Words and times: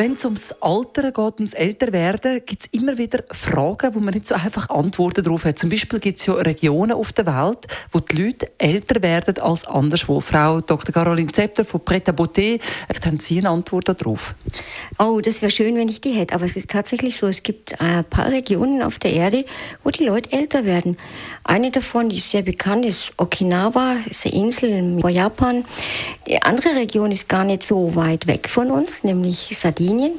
wenn 0.00 0.14
es 0.14 0.24
ums 0.24 0.54
Alter 0.62 1.12
geht, 1.12 1.34
ums 1.36 1.52
Älterwerden, 1.52 2.40
gibt 2.46 2.62
es 2.62 2.68
immer 2.72 2.96
wieder 2.96 3.22
Fragen, 3.32 3.94
wo 3.94 4.00
man 4.00 4.14
nicht 4.14 4.26
so 4.26 4.34
einfach 4.34 4.70
Antworten 4.70 5.22
darauf 5.22 5.44
hat. 5.44 5.58
Zum 5.58 5.68
Beispiel 5.68 6.00
gibt 6.00 6.18
es 6.18 6.24
ja 6.24 6.32
Regionen 6.32 6.92
auf 6.92 7.12
der 7.12 7.26
Welt, 7.26 7.66
wo 7.90 8.00
die 8.00 8.16
Leute 8.16 8.50
älter 8.56 9.02
werden 9.02 9.36
als 9.42 9.66
anderswo. 9.66 10.22
Frau 10.22 10.62
Dr. 10.62 10.94
Caroline 10.94 11.30
Zepter 11.32 11.66
von 11.66 11.84
Pret 11.84 12.08
à 12.08 12.12
Beauté, 12.12 12.60
haben 13.04 13.20
Sie 13.20 13.40
eine 13.40 13.50
Antwort 13.50 13.90
darauf? 13.90 14.34
Oh, 14.98 15.20
das 15.20 15.42
wäre 15.42 15.50
schön, 15.50 15.76
wenn 15.76 15.90
ich 15.90 16.00
die 16.00 16.12
hätte. 16.12 16.34
Aber 16.34 16.46
es 16.46 16.56
ist 16.56 16.70
tatsächlich 16.70 17.18
so, 17.18 17.26
es 17.26 17.42
gibt 17.42 17.78
ein 17.78 18.04
paar 18.04 18.30
Regionen 18.30 18.80
auf 18.82 18.98
der 18.98 19.12
Erde, 19.12 19.44
wo 19.84 19.90
die 19.90 20.04
Leute 20.04 20.32
älter 20.32 20.64
werden. 20.64 20.96
Eine 21.44 21.70
davon, 21.70 22.08
die 22.08 22.16
ist 22.16 22.30
sehr 22.30 22.42
bekannt, 22.42 22.86
ist 22.86 23.12
Okinawa, 23.18 23.96
ist 24.08 24.24
eine 24.24 24.34
Insel 24.34 24.70
in 24.70 24.98
Japan. 25.08 25.66
Die 26.26 26.42
andere 26.42 26.76
Region 26.76 27.10
ist 27.10 27.28
gar 27.28 27.44
nicht 27.44 27.62
so 27.62 27.96
weit 27.96 28.26
weg 28.26 28.48
von 28.48 28.70
uns, 28.70 29.02
nämlich 29.04 29.56
Sardinien. 29.58 30.12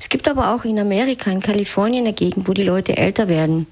Es 0.00 0.08
gibt 0.08 0.28
aber 0.28 0.54
auch 0.54 0.64
in 0.64 0.78
Amerika, 0.78 1.30
in 1.30 1.40
Kalifornien 1.40 2.04
eine 2.04 2.12
Gegend, 2.12 2.46
wo 2.46 2.52
die 2.52 2.62
Leute 2.62 2.96
älter 2.96 3.28
werden. 3.28 3.66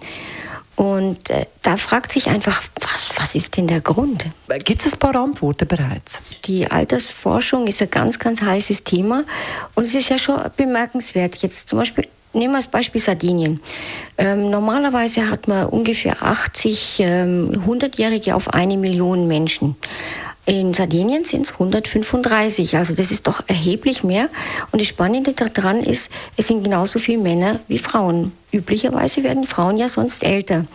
Und 0.77 1.31
äh, 1.31 1.47
da 1.63 1.77
fragt 1.77 2.11
sich 2.13 2.29
einfach, 2.29 2.63
was, 2.81 3.11
was 3.17 3.35
ist 3.35 3.57
denn 3.57 3.69
der 3.69 3.81
Grund? 3.81 4.27
Gibt 4.65 4.85
es 4.85 4.95
ein 4.95 4.99
paar 4.99 5.15
Antworten 5.15 5.69
bereits? 5.69 6.21
Die 6.47 6.69
Altersforschung 6.69 7.67
ist 7.69 7.81
ein 7.81 7.91
ganz, 7.91 8.19
ganz 8.19 8.41
heißes 8.41 8.83
Thema. 8.83 9.25
Und 9.75 9.85
es 9.85 9.95
ist 9.95 10.09
ja 10.09 10.19
schon 10.19 10.41
bemerkenswert. 10.57 11.37
Jetzt 11.37 11.69
zum 11.69 11.79
Beispiel, 11.79 12.09
nehmen 12.33 12.55
wir 12.55 12.59
das 12.59 12.67
Beispiel 12.67 13.01
Sardinien. 13.01 13.61
Ähm, 14.19 14.51
normalerweise 14.51 15.31
hat 15.31 15.47
man 15.47 15.67
ungefähr 15.67 16.21
80 16.23 16.97
ähm, 17.01 17.63
100-Jährige 17.65 18.35
auf 18.35 18.53
eine 18.53 18.77
Million 18.77 19.29
Menschen. 19.29 19.77
In 20.47 20.75
Sardinien 20.75 21.25
sind 21.25 21.47
es 21.47 21.53
135, 21.53 22.77
also 22.77 22.95
das 22.95 23.11
ist 23.11 23.27
doch 23.27 23.43
erheblich 23.47 24.05
mehr. 24.05 24.29
Und 24.73 24.81
das 24.81 24.89
Spannende 24.89 25.33
daran 25.33 25.83
ist, 25.83 26.11
es 26.37 26.49
sind 26.49 26.63
genauso 26.63 26.99
viele 26.99 27.19
Männer 27.19 27.61
wie 27.67 27.79
Frauen 27.79 28.33
üblicherweise 28.55 29.23
werden 29.23 29.45
Frauen 29.45 29.77
ja 29.77 29.89
sonst 29.89 30.23
älter. 30.23 30.67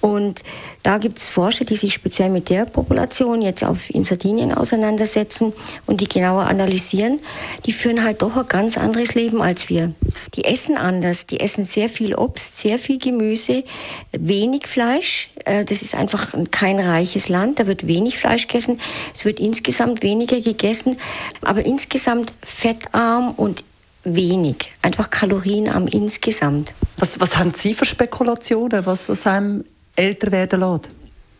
Und 0.00 0.42
da 0.82 0.96
gibt 0.96 1.18
es 1.18 1.28
Forscher, 1.28 1.66
die 1.66 1.76
sich 1.76 1.92
speziell 1.92 2.30
mit 2.30 2.48
der 2.48 2.64
Population 2.64 3.42
jetzt 3.42 3.62
auf, 3.62 3.90
in 3.90 4.04
Sardinien 4.04 4.54
auseinandersetzen 4.54 5.52
und 5.84 6.00
die 6.00 6.08
genauer 6.08 6.44
analysieren. 6.44 7.20
Die 7.66 7.72
führen 7.72 8.02
halt 8.02 8.22
doch 8.22 8.36
ein 8.36 8.48
ganz 8.48 8.78
anderes 8.78 9.14
Leben 9.14 9.42
als 9.42 9.68
wir. 9.68 9.92
Die 10.34 10.44
essen 10.44 10.78
anders. 10.78 11.26
Die 11.26 11.40
essen 11.40 11.64
sehr 11.64 11.90
viel 11.90 12.14
Obst, 12.14 12.58
sehr 12.58 12.78
viel 12.78 12.98
Gemüse, 12.98 13.62
wenig 14.12 14.66
Fleisch. 14.66 15.28
Äh, 15.44 15.66
das 15.66 15.82
ist 15.82 15.94
einfach 15.94 16.32
kein 16.50 16.80
reiches 16.80 17.28
Land. 17.28 17.58
Da 17.58 17.66
wird 17.66 17.86
wenig 17.86 18.18
Fleisch 18.18 18.46
gegessen. 18.46 18.80
Es 19.14 19.26
wird 19.26 19.38
insgesamt 19.38 20.02
weniger 20.02 20.40
gegessen, 20.40 20.96
aber 21.42 21.66
insgesamt 21.66 22.32
fettarm 22.42 23.32
und 23.36 23.64
wenig. 24.04 24.72
Einfach 24.82 25.10
kalorienarm 25.10 25.86
insgesamt. 25.86 26.72
Was, 26.98 27.20
was 27.20 27.36
haben 27.36 27.54
Sie 27.54 27.74
für 27.74 27.84
Spekulationen, 27.84 28.86
was, 28.86 29.08
was 29.08 29.26
einem 29.26 29.64
älter 29.96 30.32
werden 30.32 30.60
lässt? 30.60 30.90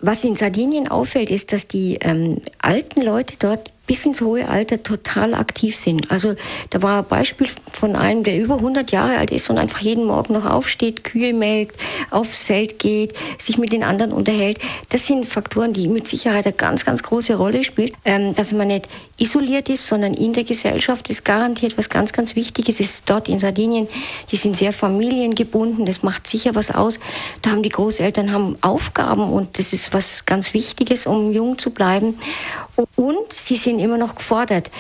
Was 0.03 0.25
in 0.25 0.37
Sardinien 0.37 0.89
auffällt, 0.89 1.31
ist, 1.31 1.53
dass 1.53 1.69
die 1.69 1.99
ähm, 2.01 2.39
alten 2.59 3.03
Leute 3.03 3.37
dort 3.39 3.73
bis 3.91 4.07
ins 4.07 4.21
hohe 4.21 4.49
Alter 4.49 4.85
total 4.85 5.35
aktiv 5.35 5.77
sind. 5.77 6.13
Also 6.13 6.37
da 6.71 6.81
war 6.81 6.99
ein 6.99 7.09
Beispiel 7.09 7.49
von 7.73 7.97
einem, 7.97 8.23
der 8.23 8.39
über 8.39 8.55
100 8.55 8.93
Jahre 8.93 9.19
alt 9.19 9.33
ist 9.33 9.51
und 9.51 9.59
einfach 9.59 9.81
jeden 9.81 10.05
Morgen 10.05 10.33
noch 10.33 10.47
aufsteht, 10.47 11.03
Kühe 11.03 11.35
melkt, 11.35 11.77
aufs 12.13 12.45
Feld 12.45 12.79
geht, 12.79 13.15
sich 13.37 13.59
mit 13.59 13.73
den 13.73 13.83
anderen 13.83 14.13
unterhält. 14.13 14.61
Das 14.91 15.09
sind 15.09 15.27
Faktoren, 15.27 15.73
die 15.73 15.89
mit 15.89 16.07
Sicherheit 16.07 16.47
eine 16.47 16.55
ganz, 16.55 16.85
ganz 16.85 17.03
große 17.03 17.35
Rolle 17.35 17.65
spielen. 17.65 17.91
Ähm, 18.05 18.33
dass 18.33 18.53
man 18.53 18.69
nicht 18.69 18.89
isoliert 19.19 19.69
ist, 19.69 19.85
sondern 19.85 20.15
in 20.15 20.35
der 20.35 20.45
Gesellschaft 20.45 21.11
ist 21.11 21.25
garantiert 21.25 21.77
was 21.77 21.89
ganz, 21.89 22.13
ganz 22.13 22.37
Wichtiges. 22.37 22.79
Ist 22.79 23.03
dort 23.07 23.29
in 23.29 23.41
Sardinien, 23.41 23.89
die 24.31 24.37
sind 24.37 24.57
sehr 24.57 24.73
familiengebunden, 24.73 25.85
das 25.85 26.05
macht 26.05 26.29
sicher 26.29 26.55
was 26.55 26.71
aus. 26.71 27.01
Da 27.43 27.51
haben 27.51 27.65
die 27.65 27.71
Großeltern 27.71 28.31
haben 28.31 28.57
Aufgaben 28.61 29.33
und 29.33 29.59
das 29.59 29.73
ist 29.73 29.93
was 29.93 30.27
ganz 30.27 30.55
Wichtiges, 30.55 31.09
um 31.09 31.33
jung 31.33 31.59
zu 31.59 31.71
bleiben. 31.71 32.21
Und 32.95 33.33
sie 33.33 33.57
sind 33.57 33.80
immer 33.81 33.99
noch 33.99 34.15
gefordert. 34.15 34.71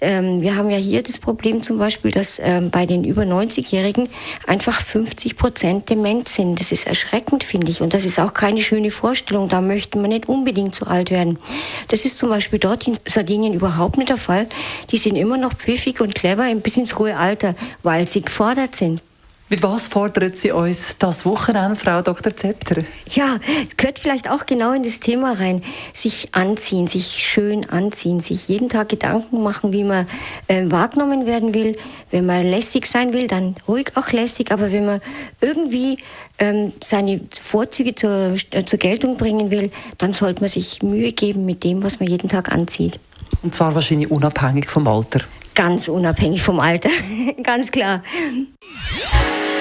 Ähm, 0.00 0.42
wir 0.42 0.56
haben 0.56 0.70
ja 0.70 0.76
hier 0.76 1.02
das 1.02 1.18
Problem 1.18 1.62
zum 1.62 1.78
Beispiel, 1.78 2.10
dass 2.10 2.38
ähm, 2.38 2.70
bei 2.70 2.86
den 2.86 3.04
über 3.04 3.22
90-Jährigen 3.22 4.08
einfach 4.46 4.80
50 4.80 5.36
Prozent 5.36 5.90
dement 5.90 6.28
sind. 6.28 6.58
Das 6.60 6.72
ist 6.72 6.86
erschreckend, 6.86 7.44
finde 7.44 7.70
ich. 7.70 7.80
Und 7.80 7.94
das 7.94 8.04
ist 8.04 8.18
auch 8.18 8.34
keine 8.34 8.60
schöne 8.60 8.90
Vorstellung. 8.90 9.48
Da 9.48 9.60
möchte 9.60 9.98
man 9.98 10.10
nicht 10.10 10.28
unbedingt 10.28 10.74
so 10.74 10.86
alt 10.86 11.10
werden. 11.10 11.38
Das 11.88 12.04
ist 12.04 12.18
zum 12.18 12.28
Beispiel 12.28 12.58
dort 12.58 12.86
in 12.86 12.96
Sardinien 13.04 13.54
überhaupt 13.54 13.98
nicht 13.98 14.08
der 14.08 14.16
Fall. 14.16 14.46
Die 14.90 14.98
sind 14.98 15.16
immer 15.16 15.36
noch 15.36 15.54
pfiffig 15.54 16.00
und 16.00 16.14
clever 16.14 16.52
bis 16.54 16.76
ins 16.76 16.98
hohe 16.98 17.16
Alter, 17.16 17.54
weil 17.82 18.08
sie 18.08 18.22
gefordert 18.22 18.76
sind. 18.76 19.00
Mit 19.50 19.62
was 19.62 19.88
fordert 19.88 20.36
Sie 20.36 20.52
uns 20.52 20.96
das 20.96 21.26
Wochenende, 21.26 21.76
Frau 21.76 22.00
Dr. 22.00 22.34
Zepter? 22.34 22.82
Ja, 23.10 23.38
gehört 23.76 23.98
vielleicht 23.98 24.30
auch 24.30 24.46
genau 24.46 24.72
in 24.72 24.82
das 24.82 25.00
Thema 25.00 25.32
rein. 25.32 25.62
Sich 25.92 26.30
anziehen, 26.32 26.86
sich 26.86 27.06
schön 27.06 27.68
anziehen, 27.68 28.20
sich 28.20 28.48
jeden 28.48 28.70
Tag 28.70 28.88
Gedanken 28.88 29.42
machen, 29.42 29.70
wie 29.74 29.84
man 29.84 30.08
äh, 30.48 30.62
wahrgenommen 30.70 31.26
werden 31.26 31.52
will. 31.52 31.76
Wenn 32.10 32.24
man 32.24 32.46
lässig 32.46 32.86
sein 32.86 33.12
will, 33.12 33.26
dann 33.26 33.54
ruhig 33.68 33.92
auch 33.96 34.12
lässig. 34.12 34.50
Aber 34.50 34.72
wenn 34.72 34.86
man 34.86 35.02
irgendwie 35.42 35.98
ähm, 36.38 36.72
seine 36.82 37.20
Vorzüge 37.42 37.94
zur, 37.94 38.36
äh, 38.50 38.64
zur 38.64 38.78
Geltung 38.78 39.18
bringen 39.18 39.50
will, 39.50 39.70
dann 39.98 40.14
sollte 40.14 40.40
man 40.40 40.48
sich 40.48 40.82
Mühe 40.82 41.12
geben 41.12 41.44
mit 41.44 41.64
dem, 41.64 41.82
was 41.82 42.00
man 42.00 42.08
jeden 42.08 42.30
Tag 42.30 42.50
anzieht. 42.50 42.98
Und 43.42 43.54
zwar 43.54 43.74
wahrscheinlich 43.74 44.10
unabhängig 44.10 44.70
vom 44.70 44.88
Alter. 44.88 45.20
Ganz 45.54 45.86
unabhängig 45.86 46.42
vom 46.42 46.58
Alter, 46.58 46.88
ganz 47.42 47.70
klar. 47.70 48.02